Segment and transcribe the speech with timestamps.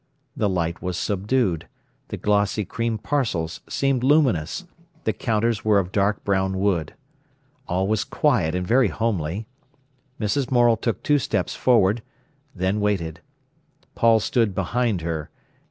[0.35, 1.67] The light was subdued,
[2.07, 4.65] the glossy cream parcels seemed luminous,
[5.03, 6.95] the counters were of dark brown wood.
[7.67, 9.45] All was quiet and very homely.
[10.19, 10.49] Mrs.
[10.49, 12.01] Morel took two steps forward,
[12.55, 13.19] then waited.
[13.93, 15.29] Paul stood behind her.